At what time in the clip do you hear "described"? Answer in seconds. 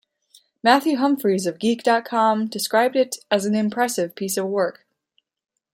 2.47-2.95